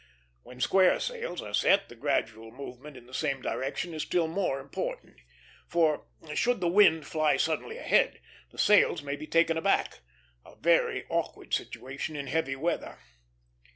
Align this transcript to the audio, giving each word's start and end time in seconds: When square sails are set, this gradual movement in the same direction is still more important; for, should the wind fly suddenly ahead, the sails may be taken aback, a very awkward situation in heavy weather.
When 0.41 0.59
square 0.59 0.99
sails 0.99 1.43
are 1.43 1.53
set, 1.53 1.87
this 1.87 1.99
gradual 1.99 2.49
movement 2.49 2.97
in 2.97 3.05
the 3.05 3.13
same 3.13 3.39
direction 3.39 3.93
is 3.93 4.01
still 4.01 4.27
more 4.27 4.59
important; 4.59 5.17
for, 5.67 6.07
should 6.33 6.59
the 6.59 6.67
wind 6.67 7.05
fly 7.05 7.37
suddenly 7.37 7.77
ahead, 7.77 8.19
the 8.49 8.57
sails 8.57 9.03
may 9.03 9.15
be 9.15 9.27
taken 9.27 9.57
aback, 9.57 9.99
a 10.43 10.55
very 10.55 11.05
awkward 11.07 11.53
situation 11.53 12.15
in 12.15 12.25
heavy 12.25 12.55
weather. 12.55 12.97